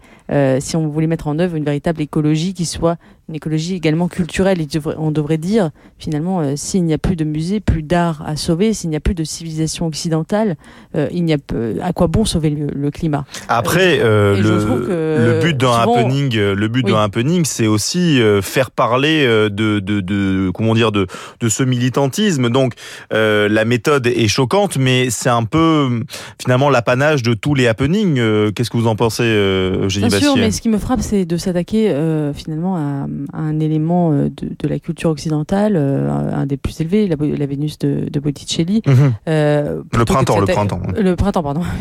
si 0.60 0.76
on 0.76 0.88
voulait 0.88 1.08
mettre 1.08 1.28
en 1.28 1.40
œuvre 1.40 1.56
une 1.56 1.64
véritable 1.64 2.02
écologie 2.02 2.54
qui 2.54 2.66
soit 2.66 2.98
une 3.30 3.36
écologie 3.36 3.76
également 3.76 4.08
culturelle. 4.08 4.58
on 4.98 5.12
devrait 5.12 5.38
dire, 5.38 5.70
finalement, 6.00 6.42
euh, 6.42 6.54
s'il 6.56 6.84
n'y 6.84 6.94
a 6.94 6.98
plus 6.98 7.16
de 7.16 7.24
musée, 7.24 7.60
plus 7.60 7.84
d'art 7.84 8.24
à 8.26 8.36
sauver, 8.36 8.74
s'il 8.74 8.90
n'y 8.90 8.96
a 8.96 9.00
plus 9.00 9.14
de 9.14 9.24
civilisation 9.24 9.86
occidentale, 9.86 10.58
euh, 10.96 11.08
il 11.12 11.24
n'y 11.24 11.34
a 11.34 11.38
à 11.84 11.94
quoi 11.94 12.08
bon 12.08 12.26
sauver 12.26 12.50
le, 12.50 12.90
climat? 12.90 13.26
Après, 13.48 14.00
euh, 14.02 14.36
le, 14.36 15.40
but 15.42 15.56
d'un 15.56 15.72
happening, 15.72 16.36
le 16.36 16.68
but 16.68 16.86
d'un 16.86 17.04
happening, 17.04 17.46
c'est 17.46 17.68
aussi 17.68 18.20
faire 18.42 18.72
parler 18.72 19.26
de, 19.26 19.80
de, 19.80 20.02
de, 20.02 20.50
comment 20.52 20.74
dire, 20.74 20.92
de, 20.92 21.06
de 21.40 21.50
ce 21.50 21.62
militantisme. 21.62 22.50
Donc, 22.50 22.74
la 23.12 23.66
méthode 23.66 24.08
est 24.08 24.28
choquante, 24.28 24.78
mais 24.78 25.12
c'est 25.12 25.30
un 25.30 25.44
peu 25.44 26.02
finalement 26.42 26.72
l'apanage 26.72 27.22
de 27.22 27.36
tous 27.36 27.54
les 27.54 27.68
happenings. 27.68 28.16
Qu'est-ce 28.54 28.72
que 28.72 28.78
vous 28.78 28.88
en 28.88 28.96
pensez, 28.96 29.24
Eugénie 29.24 30.08
Bien 30.08 30.20
sûr, 30.20 30.36
mais 30.36 30.50
ce 30.50 30.62
qui 30.62 30.70
me 30.70 30.80
frappe, 30.80 31.02
c'est 31.02 31.26
de 31.26 31.38
s'attaquer 31.38 31.94
finalement 32.34 32.76
à 32.76 33.08
un 33.34 33.60
élément 33.60 34.12
euh, 34.12 34.30
de, 34.30 34.56
de, 34.58 34.68
la 34.68 34.80
culture 34.80 35.10
occidentale, 35.10 35.76
euh, 35.76 36.10
un 36.12 36.46
des 36.46 36.58
plus 36.58 36.80
élevés, 36.82 37.08
la, 37.08 37.16
la 37.20 37.46
Vénus 37.46 37.78
de, 37.80 38.08
de 38.10 38.20
Botticelli. 38.20 38.82
Mhm. 38.86 39.14
Euh, 39.28 39.82
le 39.98 40.06
printemps, 40.06 40.40
le 40.40 40.46
printemps. 40.46 40.82
Le 40.98 41.16
printemps, 41.16 41.44
pardon. 41.44 41.62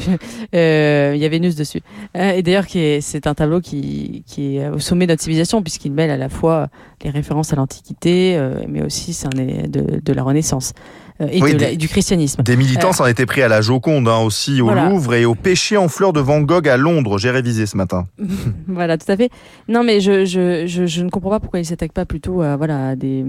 Euh, 0.55 1.13
il 1.15 1.21
y 1.21 1.25
a 1.25 1.29
Vénus 1.29 1.57
dessus. 1.57 1.81
et 2.15 2.43
d'ailleurs, 2.43 2.65
c'est 2.69 3.27
un 3.27 3.35
tableau 3.35 3.61
qui, 3.61 4.25
qui 4.27 4.57
est 4.57 4.69
au 4.69 4.79
sommet 4.79 5.07
de 5.07 5.13
notre 5.13 5.23
civilisation, 5.23 5.63
puisqu'il 5.63 5.93
mêle 5.93 6.11
à 6.11 6.17
la 6.17 6.29
fois 6.29 6.69
les 7.05 7.11
références 7.11 7.53
à 7.53 7.57
l'Antiquité, 7.57 8.39
mais 8.69 8.83
aussi 8.83 9.13
c'est 9.13 9.27
un 9.27 9.31
de, 9.31 10.01
de 10.03 10.13
la 10.13 10.23
Renaissance. 10.23 10.73
Euh, 11.21 11.27
et, 11.31 11.77
du 11.77 11.89
christianisme. 11.89 12.43
Des 12.43 12.57
militants 12.57 12.91
euh, 12.91 12.93
s'en 12.93 13.07
étaient 13.07 13.27
pris 13.27 13.43
à 13.43 13.49
la 13.49 13.61
Joconde 13.61 14.09
hein, 14.09 14.21
aussi 14.21 14.61
au 14.61 14.71
Louvre 14.71 15.15
et 15.15 15.25
au 15.25 15.35
péché 15.35 15.77
en 15.77 15.89
fleurs 15.89 16.13
de 16.13 16.21
Van 16.21 16.41
Gogh 16.41 16.69
à 16.69 16.77
Londres. 16.77 17.19
J'ai 17.19 17.31
révisé 17.31 17.67
ce 17.67 17.77
matin. 17.77 18.07
voilà, 18.69 18.97
tout 18.99 19.11
à 19.11 19.17
fait. 19.17 19.31
Non, 19.69 19.83
mais 19.83 20.01
je, 20.01 20.25
je, 20.25 20.67
je, 20.67 20.87
je 20.87 21.03
ne 21.03 21.11
comprends 21.11 21.31
pas 21.31 21.41
pourquoi 21.41 21.59
ils 21.59 21.65
s'attaquent 21.65 21.93
pas 21.93 22.07
plutôt 22.07 22.43
à, 22.43 22.57
voilà, 22.57 22.91
à, 22.91 22.97
des, 22.97 23.25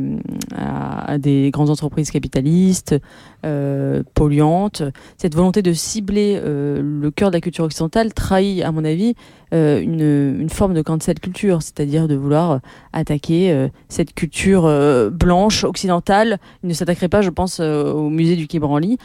à, 0.56 1.18
des 1.18 1.50
grandes 1.52 1.72
entreprises 1.72 2.12
capitalistes, 2.12 2.96
euh, 3.46 4.04
polluantes. 4.14 4.84
Cette 5.18 5.34
volonté 5.34 5.62
de 5.62 5.74
cibler 5.74 6.40
euh, 6.44 6.82
le 6.84 7.10
cœur 7.10 7.30
de 7.32 7.36
la 7.38 7.42
culture 7.42 7.64
occidentale 7.64 8.14
trahit, 8.14 8.62
à 8.64 8.72
mon 8.72 8.86
avis, 8.86 9.16
euh, 9.54 9.82
une, 9.82 10.42
une, 10.42 10.50
forme 10.50 10.74
de 10.74 10.82
cancel 10.82 11.20
culture, 11.20 11.64
c'est-à-dire 11.64 12.08
de 12.08 12.16
vouloir 12.16 12.60
attaquer 12.94 13.70
cette 13.88 14.14
culture 14.14 14.64
blanche 15.12 15.64
occidentale. 15.64 16.38
Ils 16.64 16.70
ne 16.70 16.74
s'attaqueraient 16.74 17.08
pas, 17.08 17.22
je 17.22 17.30
pense, 17.30 17.62
au 17.84 18.10
musée 18.10 18.36
du 18.36 18.48
Quai 18.48 18.60
Branly 18.60 18.98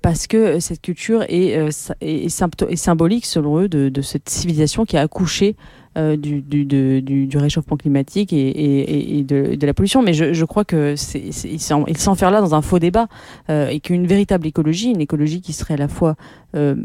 parce 0.00 0.26
que 0.26 0.60
cette 0.60 0.80
culture 0.80 1.22
est, 1.28 1.58
est, 2.00 2.28
symbolique, 2.28 3.26
selon 3.26 3.60
eux, 3.60 3.68
de, 3.68 3.88
de 3.88 4.02
cette 4.02 4.28
civilisation 4.28 4.84
qui 4.84 4.96
a 4.96 5.02
accouché 5.02 5.56
euh, 5.98 6.16
du, 6.16 6.40
du, 6.40 6.64
du, 6.64 7.36
réchauffement 7.36 7.76
climatique 7.76 8.32
et, 8.32 9.18
et, 9.18 9.22
de, 9.24 9.56
de, 9.56 9.66
la 9.66 9.74
pollution. 9.74 10.00
Mais 10.00 10.14
je, 10.14 10.32
je 10.32 10.44
crois 10.46 10.64
que 10.64 10.96
c'est, 10.96 11.30
s'enferme 11.58 12.32
là 12.32 12.40
dans 12.40 12.54
un 12.54 12.62
faux 12.62 12.78
débat 12.78 13.08
euh, 13.50 13.68
et 13.68 13.78
qu'une 13.78 14.06
véritable 14.06 14.46
écologie, 14.46 14.90
une 14.90 15.02
écologie 15.02 15.42
qui 15.42 15.52
serait 15.52 15.74
à 15.74 15.76
la 15.76 15.88
fois 15.88 16.16
euh, 16.56 16.76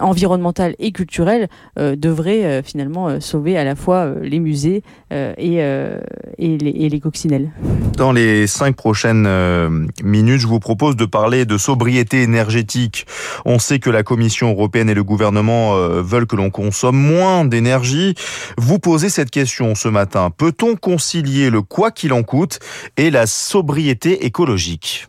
environnementale 0.00 0.74
et 0.78 0.92
culturelle, 0.92 1.48
euh, 1.78 1.96
devrait 1.96 2.44
euh, 2.44 2.62
finalement 2.62 3.20
sauver 3.20 3.56
à 3.56 3.64
la 3.64 3.74
fois 3.74 4.14
les 4.22 4.40
musées 4.40 4.82
et, 5.10 5.56
et, 5.56 6.58
les, 6.58 6.70
et 6.70 6.88
les 6.88 7.00
coccinelles. 7.00 7.50
Dans 7.96 8.12
les 8.12 8.46
cinq 8.46 8.76
prochaines 8.76 9.28
minutes, 10.02 10.40
je 10.40 10.46
vous 10.46 10.60
propose 10.60 10.96
de 10.96 11.04
parler 11.04 11.44
de 11.44 11.58
sobriété 11.58 12.22
énergétique. 12.22 13.06
On 13.44 13.58
sait 13.58 13.78
que 13.78 13.90
la 13.90 14.02
Commission 14.02 14.50
européenne 14.50 14.88
et 14.88 14.94
le 14.94 15.04
gouvernement 15.04 15.74
veulent 15.76 16.26
que 16.26 16.36
l'on 16.36 16.50
consomme 16.50 16.96
moins 16.96 17.44
d'énergie. 17.44 18.14
Vous 18.56 18.78
posez 18.78 19.10
cette 19.10 19.30
question 19.30 19.74
ce 19.74 19.88
matin. 19.88 20.30
Peut-on 20.30 20.76
concilier 20.76 21.50
le 21.50 21.62
quoi 21.62 21.90
qu'il 21.90 22.12
en 22.12 22.22
coûte 22.22 22.58
et 22.96 23.10
la 23.10 23.26
sobriété 23.26 24.24
écologique? 24.24 25.06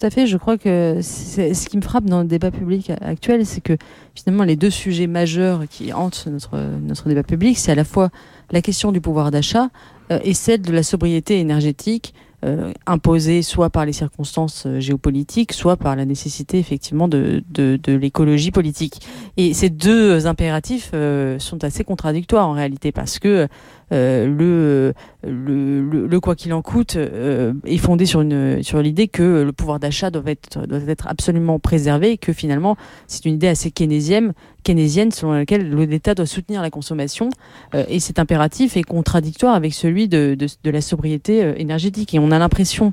Tout 0.00 0.06
à 0.06 0.10
fait. 0.10 0.26
Je 0.26 0.38
crois 0.38 0.56
que 0.56 1.00
ce 1.02 1.68
qui 1.68 1.76
me 1.76 1.82
frappe 1.82 2.04
dans 2.04 2.20
le 2.22 2.26
débat 2.26 2.50
public 2.50 2.90
actuel, 3.02 3.44
c'est 3.44 3.60
que 3.60 3.76
finalement 4.14 4.44
les 4.44 4.56
deux 4.56 4.70
sujets 4.70 5.06
majeurs 5.06 5.64
qui 5.68 5.92
hantent 5.92 6.26
notre, 6.26 6.56
notre 6.80 7.08
débat 7.08 7.22
public, 7.22 7.58
c'est 7.58 7.72
à 7.72 7.74
la 7.74 7.84
fois 7.84 8.08
la 8.50 8.62
question 8.62 8.92
du 8.92 9.02
pouvoir 9.02 9.30
d'achat 9.30 9.68
euh, 10.10 10.18
et 10.24 10.32
celle 10.32 10.62
de 10.62 10.72
la 10.72 10.82
sobriété 10.82 11.38
énergétique 11.38 12.14
euh, 12.46 12.72
imposée 12.86 13.42
soit 13.42 13.68
par 13.68 13.84
les 13.84 13.92
circonstances 13.92 14.64
euh, 14.64 14.80
géopolitiques, 14.80 15.52
soit 15.52 15.76
par 15.76 15.94
la 15.94 16.06
nécessité 16.06 16.58
effectivement 16.58 17.06
de, 17.06 17.44
de, 17.50 17.78
de 17.82 17.92
l'écologie 17.92 18.50
politique. 18.50 19.06
Et 19.36 19.52
ces 19.52 19.68
deux 19.68 20.26
impératifs 20.26 20.92
sont 21.38 21.62
assez 21.62 21.84
contradictoires 21.84 22.48
en 22.48 22.52
réalité 22.52 22.90
parce 22.90 23.18
que 23.18 23.48
euh, 23.92 24.26
le, 24.26 24.94
le, 25.28 26.06
le, 26.06 26.20
quoi 26.20 26.36
qu'il 26.36 26.52
en 26.52 26.62
coûte 26.62 26.94
euh, 26.96 27.52
est 27.64 27.78
fondé 27.78 28.06
sur, 28.06 28.20
une, 28.20 28.62
sur 28.62 28.80
l'idée 28.80 29.08
que 29.08 29.42
le 29.42 29.52
pouvoir 29.52 29.80
d'achat 29.80 30.10
doit 30.10 30.22
être, 30.26 30.66
doit 30.66 30.78
être 30.86 31.08
absolument 31.08 31.58
préservé 31.58 32.12
et 32.12 32.18
que 32.18 32.32
finalement 32.32 32.76
c'est 33.08 33.24
une 33.24 33.34
idée 33.34 33.48
assez 33.48 33.72
keynésienne, 33.72 34.32
keynésienne 34.62 35.10
selon 35.10 35.32
laquelle 35.32 35.74
l'État 35.74 36.14
doit 36.14 36.26
soutenir 36.26 36.62
la 36.62 36.70
consommation 36.70 37.30
euh, 37.74 37.84
et 37.88 37.98
cet 37.98 38.18
impératif 38.20 38.76
est 38.76 38.84
contradictoire 38.84 39.54
avec 39.54 39.74
celui 39.74 40.06
de, 40.08 40.36
de, 40.38 40.46
de 40.62 40.70
la 40.70 40.80
sobriété 40.80 41.54
énergétique. 41.60 42.14
Et 42.14 42.20
on 42.20 42.30
a 42.30 42.38
l'impression 42.38 42.92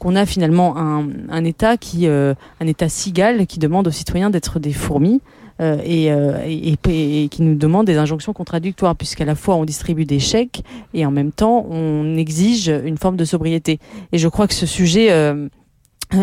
qu'on 0.00 0.16
a 0.16 0.26
finalement 0.26 0.76
un, 0.76 1.06
un 1.28 1.44
État 1.44 1.76
qui, 1.76 2.08
un 2.08 2.34
État 2.66 2.88
cigale 2.88 3.46
qui 3.46 3.60
demande 3.60 3.86
aux 3.86 3.92
citoyens 3.92 4.30
d'être 4.30 4.58
des 4.58 4.72
fourmis 4.72 5.20
euh, 5.60 5.78
euh, 5.86 6.42
et, 6.46 6.76
et, 6.88 7.28
qui 7.28 7.42
nous 7.42 7.54
demande 7.54 7.86
des 7.86 7.96
injonctions 7.96 8.32
contradictoires, 8.32 8.96
puisqu'à 8.96 9.24
la 9.24 9.34
fois 9.34 9.56
on 9.56 9.64
distribue 9.64 10.04
des 10.04 10.18
chèques 10.18 10.62
et 10.94 11.04
en 11.06 11.10
même 11.10 11.32
temps 11.32 11.66
on 11.68 12.16
exige 12.16 12.68
une 12.68 12.98
forme 12.98 13.16
de 13.16 13.24
sobriété. 13.24 13.78
Et 14.12 14.18
je 14.18 14.28
crois 14.28 14.46
que 14.48 14.54
ce 14.54 14.66
sujet 14.66 15.12
euh, 15.12 15.48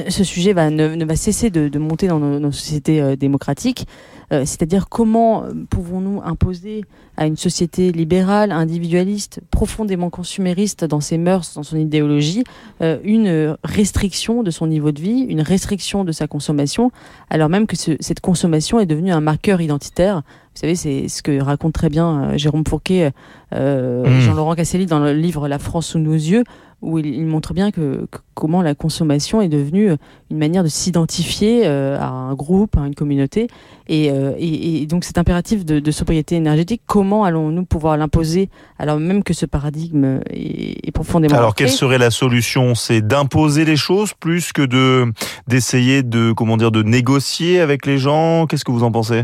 ce 0.10 0.24
sujet 0.24 0.54
va, 0.54 0.70
ne, 0.70 1.04
va 1.04 1.16
cesser 1.16 1.50
de, 1.50 1.68
de 1.68 1.80
monter 1.80 2.08
dans 2.08 2.20
nos, 2.20 2.40
nos 2.40 2.52
sociétés 2.52 3.16
démocratiques. 3.18 3.86
Euh, 4.32 4.42
c'est-à-dire 4.46 4.90
comment 4.90 5.44
euh, 5.44 5.54
pouvons-nous 5.70 6.22
imposer 6.24 6.86
à 7.18 7.26
une 7.26 7.36
société 7.36 7.92
libérale, 7.92 8.52
individualiste, 8.52 9.42
profondément 9.50 10.12
consumériste 10.12 10.86
dans 10.86 11.00
ses 11.00 11.18
mœurs, 11.18 11.56
dans 11.56 11.64
son 11.64 11.78
idéologie, 11.78 12.44
euh, 12.82 13.00
une 13.04 13.58
restriction 13.64 14.44
de 14.44 14.52
son 14.52 14.68
niveau 14.68 14.92
de 14.92 15.02
vie, 15.02 15.26
une 15.28 15.42
restriction 15.42 16.04
de 16.04 16.12
sa 16.12 16.28
consommation, 16.28 16.92
alors 17.30 17.50
même 17.50 17.66
que 17.66 17.76
cette 17.76 18.20
consommation 18.20 18.80
est 18.80 18.86
devenue 18.86 19.12
un 19.12 19.22
marqueur 19.22 19.62
identitaire. 19.62 20.18
Vous 20.18 20.62
savez, 20.62 20.76
c'est 20.76 21.08
ce 21.08 21.24
que 21.24 21.42
raconte 21.42 21.74
très 21.74 21.90
bien 21.90 22.36
Jérôme 22.38 22.64
Fourquet, 22.68 23.12
mmh. 23.54 24.20
Jean-Laurent 24.20 24.56
Casselli 24.56 24.86
dans 24.88 25.00
le 25.00 25.14
livre 25.14 25.48
La 25.48 25.58
France 25.58 25.88
sous 25.88 26.00
nos 26.00 26.14
yeux, 26.14 26.44
où 26.82 26.98
il, 26.98 27.26
montre 27.26 27.54
bien 27.54 27.72
que, 27.72 28.08
comment 28.34 28.62
la 28.62 28.74
consommation 28.74 29.42
est 29.42 29.50
devenue 29.50 29.92
une 30.32 30.38
manière 30.38 30.64
de 30.64 30.70
s'identifier 30.70 31.64
euh, 31.66 32.00
à 32.00 32.08
un 32.08 32.34
groupe, 32.36 32.78
à 32.78 32.88
une 32.88 32.96
communauté. 32.96 33.48
Et, 33.88 34.12
euh, 34.12 34.34
et, 34.38 34.82
et 34.82 34.86
donc 34.86 35.04
cet 35.04 35.18
impératif 35.18 35.66
de, 35.66 35.80
de, 35.80 35.92
sobriété 35.92 36.36
énergétique, 36.36 36.82
comment 36.86 37.24
allons-nous 37.24 37.66
pouvoir 37.66 37.98
l'imposer 37.98 38.50
alors 38.78 39.00
même 39.00 39.24
que 39.24 39.34
ce 39.34 39.46
paradigme 39.46 40.22
est, 40.30 40.88
est 40.88 40.92
profondément... 40.92 41.36
Alors 41.36 41.56
quelle 41.56 41.70
serait 41.70 41.98
la 41.98 42.12
solution? 42.12 42.76
C'est 42.76 43.02
d'imposer 43.02 43.66
les 43.66 43.76
choses 43.76 44.14
plus 44.14 44.54
que 44.54 44.62
de 44.62 45.12
d'essayer 45.48 46.04
de 46.04 46.32
comment 46.32 46.56
dire 46.56 46.72
de 46.72 46.84
négocier 46.84 47.60
avec 47.60 47.86
les 47.86 47.98
gens? 47.98 48.46
Qu'est-ce 48.48 48.64
que 48.64 48.72
vous 48.72 48.84
en 48.84 48.92
pensez? 48.92 49.24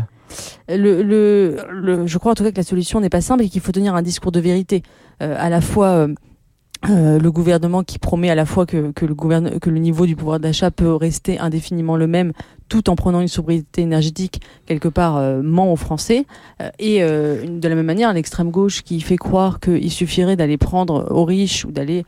Le, 0.68 1.02
le, 1.02 1.58
le, 1.70 2.06
je 2.06 2.18
crois 2.18 2.32
en 2.32 2.34
tout 2.34 2.42
cas 2.42 2.50
que 2.50 2.56
la 2.56 2.64
solution 2.64 3.00
n'est 3.00 3.08
pas 3.08 3.20
simple 3.20 3.44
et 3.44 3.48
qu'il 3.48 3.60
faut 3.60 3.72
tenir 3.72 3.94
un 3.94 4.02
discours 4.02 4.32
de 4.32 4.40
vérité, 4.40 4.82
euh, 5.22 5.36
à 5.38 5.48
la 5.48 5.60
fois 5.60 6.08
euh, 6.88 7.18
le 7.18 7.32
gouvernement 7.32 7.82
qui 7.82 7.98
promet 7.98 8.30
à 8.30 8.34
la 8.34 8.44
fois 8.44 8.66
que, 8.66 8.76
le 8.76 9.58
que 9.58 9.70
le 9.70 9.78
niveau 9.78 10.06
du 10.06 10.14
pouvoir 10.14 10.40
d'achat 10.40 10.70
peut 10.70 10.94
rester 10.94 11.38
indéfiniment 11.38 11.96
le 11.96 12.06
même 12.06 12.32
tout 12.68 12.90
en 12.90 12.96
prenant 12.96 13.20
une 13.20 13.28
sobriété 13.28 13.82
énergétique 13.82 14.40
quelque 14.66 14.88
part 14.88 15.16
euh, 15.16 15.40
ment 15.42 15.72
aux 15.72 15.76
Français. 15.76 16.26
Euh, 16.60 16.70
et 16.78 17.00
de 17.00 17.68
la 17.68 17.74
même 17.74 17.86
manière 17.86 18.12
l'extrême 18.12 18.50
gauche 18.50 18.82
qui 18.82 19.00
fait 19.00 19.16
croire 19.16 19.60
qu'il 19.60 19.90
suffirait 19.90 20.36
d'aller 20.36 20.58
prendre 20.58 21.08
aux 21.10 21.24
riches 21.24 21.64
ou 21.64 21.70
d'aller 21.70 22.04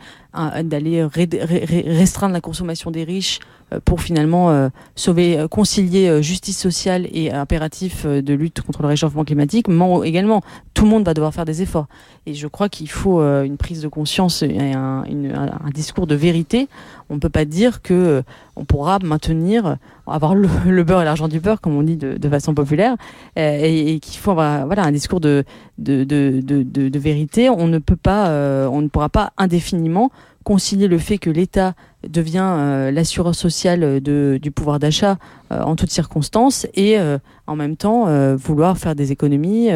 d'aller 0.63 1.05
restreindre 1.05 2.35
la 2.35 2.41
consommation 2.41 2.91
des 2.91 3.05
riches 3.05 3.41
pour 3.85 4.01
finalement 4.01 4.71
sauver 4.95 5.47
concilier 5.51 6.23
justice 6.23 6.59
sociale 6.59 7.07
et 7.13 7.33
impératif 7.33 8.07
de 8.07 8.35
lutte 8.35 8.63
contre 8.63 8.83
le 8.83 8.89
réchauffement 8.89 9.25
climatique 9.25 9.69
ment 9.69 10.05
également 10.05 10.43
tout 10.75 10.85
le 10.85 10.91
monde 10.91 11.05
va 11.05 11.13
devoir 11.13 11.35
faire 11.35 11.45
des 11.45 11.61
efforts 11.61 11.87
et 12.25 12.35
je 12.35 12.47
crois 12.47 12.69
qu'il 12.69 12.89
faut 12.89 13.21
une 13.21 13.57
prise 13.57 13.83
de 13.83 13.89
conscience 13.89 14.43
un, 14.43 15.05
un, 15.05 15.71
discours 15.71 16.07
de 16.07 16.15
vérité. 16.15 16.69
On 17.11 17.15
ne 17.15 17.21
peut 17.21 17.29
pas 17.29 17.45
dire 17.45 17.83
que 17.83 17.95
euh, 17.95 18.23
on 18.57 18.65
pourra 18.65 18.99
maintenir, 18.99 19.77
avoir 20.07 20.35
le, 20.35 20.83
beurre 20.85 21.03
et 21.03 21.05
l'argent 21.05 21.29
du 21.29 21.41
beurre, 21.41 21.61
comme 21.61 21.77
on 21.77 21.83
dit 21.83 21.97
de, 21.97 22.29
façon 22.29 22.55
populaire, 22.55 22.97
euh, 23.39 23.61
et, 23.63 24.01
qu'il 24.01 24.19
faut 24.19 24.33
avoir 24.33 24.67
voilà, 24.67 24.85
un 24.85 24.93
discours 24.93 25.21
de, 25.21 25.45
de, 25.79 26.99
vérité. 26.99 27.49
On 27.49 27.67
ne 27.67 27.79
peut 27.79 27.97
pas, 27.97 28.29
euh, 28.29 28.67
on 28.67 28.83
ne 28.83 28.89
pourra 28.89 29.09
pas 29.09 29.33
indéfiniment 29.37 30.11
concilier 30.49 30.89
le 30.89 30.97
fait 30.97 31.19
que 31.19 31.29
l'État 31.29 31.75
devient 32.07 32.45
euh, 32.45 32.91
l'assureur 32.91 33.35
social 33.35 34.01
de, 34.01 34.39
du 34.41 34.51
pouvoir 34.51 34.79
d'achat 34.79 35.17
euh, 35.51 35.63
en 35.63 35.75
toutes 35.75 35.91
circonstances 35.91 36.67
et 36.75 36.99
euh, 36.99 37.19
en 37.47 37.57
même 37.57 37.77
temps 37.77 38.07
vouloir 38.37 38.77
faire 38.77 38.95
des 38.95 39.11
économies, 39.11 39.71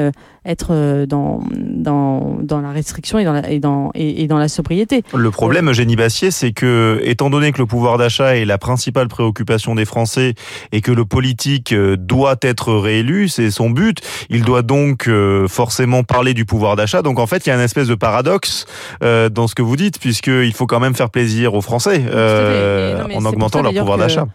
être 0.44 1.06
dans, 1.06 1.40
dans, 1.56 2.36
dans 2.42 2.60
la 2.60 2.70
restriction 2.70 3.18
et 3.18 3.24
dans 3.24 3.42
et 3.42 3.60
dans, 3.60 3.90
et, 3.94 4.26
dans 4.26 4.36
la 4.36 4.48
sobriété. 4.48 5.02
Le 5.14 5.30
problème, 5.30 5.70
Eugénie 5.70 5.96
Bassier, 5.96 6.30
c'est 6.30 6.52
que, 6.52 7.00
étant 7.02 7.30
donné 7.30 7.50
que 7.50 7.56
le 7.56 7.64
pouvoir 7.64 7.96
d'achat 7.96 8.36
est 8.36 8.44
la 8.44 8.58
principale 8.58 9.08
préoccupation 9.08 9.74
des 9.74 9.86
Français 9.86 10.34
et 10.70 10.82
que 10.82 10.92
le 10.92 11.06
politique 11.06 11.74
doit 11.74 12.36
être 12.42 12.74
réélu, 12.74 13.28
c'est 13.28 13.50
son 13.50 13.70
but, 13.70 14.02
il 14.28 14.42
doit 14.44 14.60
donc 14.60 15.08
forcément 15.48 16.04
parler 16.04 16.34
du 16.34 16.44
pouvoir 16.44 16.76
d'achat. 16.76 17.00
Donc 17.00 17.18
en 17.18 17.26
fait, 17.26 17.46
il 17.46 17.48
y 17.48 17.52
a 17.52 17.54
une 17.54 17.62
espèce 17.62 17.88
de 17.88 17.94
paradoxe 17.94 18.66
dans 19.00 19.46
ce 19.46 19.54
que 19.54 19.62
vous 19.62 19.76
dites, 19.76 19.98
puisqu'il 19.98 20.52
faut 20.52 20.66
quand 20.66 20.80
même 20.80 20.94
faire 20.94 21.08
plaisir 21.08 21.54
aux 21.54 21.62
Français 21.62 22.04
euh, 22.12 23.02
en 23.14 23.24
augmentant 23.24 23.62
leur 23.62 23.72
pouvoir 23.72 23.98
d'achat. 23.98 24.26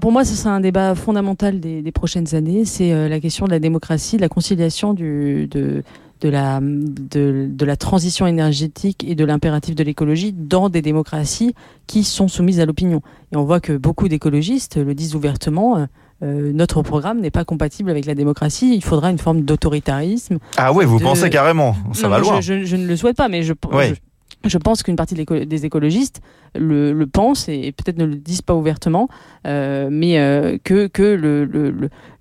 pour 0.00 0.12
moi, 0.12 0.24
ce 0.24 0.34
sera 0.34 0.50
un 0.50 0.60
débat 0.60 0.94
fondamental 0.94 1.60
des, 1.60 1.92
prochaines 1.92 2.34
années. 2.34 2.64
C'est 2.64 2.92
euh, 2.92 3.08
la 3.08 3.20
question 3.20 3.46
de 3.46 3.50
la 3.50 3.58
démocratie, 3.58 4.16
de 4.16 4.22
la 4.22 4.28
conciliation 4.28 4.94
du, 4.94 5.46
de, 5.48 5.82
de, 6.20 6.28
la, 6.28 6.60
de, 6.60 7.46
de 7.48 7.64
la 7.64 7.76
transition 7.76 8.26
énergétique 8.26 9.04
et 9.06 9.14
de 9.14 9.24
l'impératif 9.24 9.74
de 9.74 9.84
l'écologie 9.84 10.32
dans 10.32 10.68
des 10.68 10.82
démocraties 10.82 11.54
qui 11.86 12.04
sont 12.04 12.28
soumises 12.28 12.60
à 12.60 12.66
l'opinion. 12.66 13.02
Et 13.32 13.36
on 13.36 13.44
voit 13.44 13.60
que 13.60 13.76
beaucoup 13.76 14.08
d'écologistes 14.08 14.76
le 14.76 14.94
disent 14.94 15.14
ouvertement. 15.14 15.86
Euh, 16.22 16.52
notre 16.52 16.82
programme 16.82 17.20
n'est 17.20 17.30
pas 17.30 17.44
compatible 17.44 17.88
avec 17.90 18.04
la 18.04 18.14
démocratie. 18.14 18.74
Il 18.74 18.84
faudra 18.84 19.10
une 19.10 19.18
forme 19.18 19.42
d'autoritarisme. 19.42 20.38
Ah 20.56 20.72
ouais, 20.72 20.84
vous 20.84 20.98
pensez 20.98 21.30
carrément 21.30 21.74
Ça 21.92 22.08
va 22.08 22.18
loin. 22.18 22.40
Je, 22.40 22.64
je, 22.64 22.76
ne 22.76 22.86
le 22.86 22.96
souhaite 22.96 23.16
pas, 23.16 23.28
mais 23.28 23.42
je, 23.42 23.54
je 23.54 23.94
je 24.44 24.58
pense 24.58 24.82
qu'une 24.82 24.96
partie 24.96 25.14
des 25.14 25.66
écologistes 25.66 26.20
le, 26.54 27.04
pensent 27.04 27.48
et 27.48 27.72
peut-être 27.72 27.98
ne 27.98 28.04
le 28.06 28.16
disent 28.16 28.42
pas 28.42 28.54
ouvertement, 28.54 29.08
euh, 29.46 29.88
mais 29.90 30.18
euh, 30.18 30.58
que, 30.62 30.90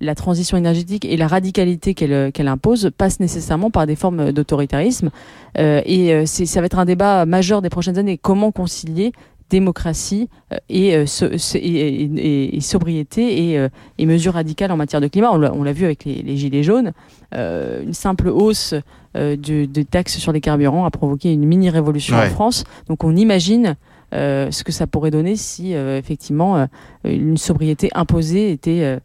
la 0.02 0.16
transition 0.16 0.58
énergétique 0.58 1.06
et 1.06 1.18
la 1.18 1.28
radicalité 1.28 1.94
qu'elle 1.94 2.32
qu'elle 2.32 2.48
impose 2.48 2.92
passent 2.98 3.20
nécessairement 3.20 3.72
par 3.72 3.88
des 3.88 3.96
formes 3.96 4.32
d'autoritarisme. 4.32 5.10
Euh, 5.58 5.82
et 5.86 6.26
ça 6.26 6.60
va 6.60 6.66
être 6.66 6.80
un 6.80 6.86
débat 6.86 7.26
majeur 7.26 7.62
des 7.62 7.70
prochaines 7.70 7.98
années. 7.98 8.18
Comment 8.18 8.52
concilier 8.52 9.14
démocratie 9.50 10.30
euh, 10.54 10.58
et, 10.70 11.06
so, 11.06 11.26
et, 11.56 11.58
et, 11.58 12.56
et, 12.58 12.62
sobriété 12.62 13.54
et, 13.54 13.68
et, 13.98 14.06
mesures 14.06 14.34
radicales 14.34 14.72
en 14.72 14.78
matière 14.78 15.02
de 15.02 15.08
climat. 15.08 15.32
On 15.32 15.64
l'a 15.64 15.74
vu 15.74 15.86
avec 15.86 16.06
les, 16.06 16.22
les 16.22 16.38
gilets 16.38 16.64
jaunes. 16.64 16.94
Euh, 17.36 17.84
une 17.84 17.94
simple 17.94 18.30
hausse 18.30 18.74
euh, 19.18 19.36
de, 19.36 19.66
de, 19.66 19.82
taxes 19.84 20.18
sur 20.18 20.32
les 20.32 20.42
carburants 20.42 20.86
a 20.86 20.92
provoqué 20.92 21.34
une 21.34 21.46
mini-révolution 21.46 22.16
en 22.18 22.30
France. 22.30 22.64
Donc 22.88 23.04
on 23.04 23.16
imagine 23.16 23.76
ce 24.12 24.64
que 24.64 24.72
ça 24.72 24.88
pourrait 24.88 25.12
donner 25.12 25.36
si 25.36 25.74
effectivement 25.74 26.68
une 27.04 27.38
sobriété 27.38 27.90
imposée 27.94 28.52
était 28.52 29.02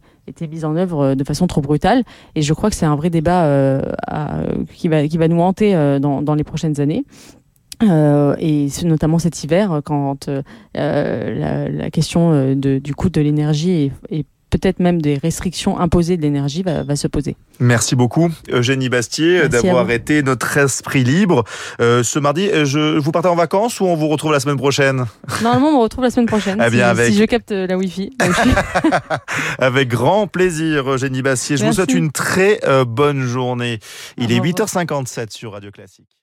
mise 0.49 0.65
en 0.65 0.75
œuvre 0.75 1.13
de 1.13 1.23
façon 1.23 1.45
trop 1.45 1.61
brutale. 1.61 2.03
Et 2.33 2.41
je 2.41 2.53
crois 2.55 2.71
que 2.71 2.75
c'est 2.75 2.87
un 2.87 2.95
vrai 2.95 3.11
débat 3.11 3.83
qui, 4.73 4.87
va, 4.87 5.07
qui 5.07 5.17
va 5.19 5.27
nous 5.27 5.41
hanter 5.41 5.99
dans, 5.99 6.23
dans 6.23 6.33
les 6.33 6.43
prochaines 6.43 6.81
années. 6.81 7.05
Euh, 7.89 8.35
et 8.39 8.67
notamment 8.83 9.19
cet 9.19 9.43
hiver, 9.43 9.81
quand 9.83 10.27
euh, 10.27 10.41
la, 10.73 11.69
la, 11.69 11.89
question 11.91 12.55
de, 12.55 12.79
du 12.79 12.95
coût 12.95 13.09
de 13.09 13.21
l'énergie 13.21 13.71
est, 13.71 14.19
est 14.19 14.25
peut-être 14.57 14.79
même 14.79 15.01
des 15.01 15.17
restrictions 15.17 15.79
imposées 15.79 16.17
de 16.17 16.21
l'énergie 16.21 16.63
va, 16.63 16.83
va, 16.83 16.95
se 16.95 17.07
poser. 17.07 17.35
Merci 17.59 17.95
beaucoup 17.95 18.31
Eugénie 18.49 18.89
Bastier 18.89 19.49
d'avoir 19.49 19.89
été 19.91 20.23
notre 20.23 20.57
esprit 20.57 21.03
libre. 21.03 21.43
Euh, 21.81 22.03
ce 22.03 22.19
mardi, 22.19 22.49
euh, 22.49 22.65
je, 22.65 22.97
vous 22.97 23.11
partez 23.11 23.27
en 23.27 23.35
vacances 23.35 23.79
ou 23.81 23.85
on 23.85 23.95
vous 23.95 24.07
retrouve 24.07 24.31
la 24.31 24.39
semaine 24.39 24.57
prochaine? 24.57 25.05
Normalement, 25.41 25.69
on 25.69 25.73
vous 25.73 25.81
retrouve 25.81 26.03
la 26.03 26.09
semaine 26.09 26.27
prochaine 26.27 26.63
eh 26.65 26.69
bien, 26.69 26.85
si, 26.85 26.89
avec... 26.99 27.13
si, 27.13 27.19
je 27.19 27.25
capte 27.25 27.51
la 27.51 27.77
Wi-Fi. 27.77 28.15
avec 29.59 29.89
grand 29.89 30.27
plaisir 30.27 30.89
Eugénie 30.89 31.21
Bastier. 31.21 31.57
Je 31.57 31.63
Merci. 31.63 31.77
vous 31.77 31.85
souhaite 31.85 31.97
une 31.97 32.11
très 32.11 32.59
euh, 32.65 32.85
bonne 32.85 33.21
journée. 33.21 33.79
Il 34.17 34.31
est 34.31 34.39
8h57 34.39 35.31
sur 35.31 35.53
Radio 35.53 35.71
Classique. 35.71 36.15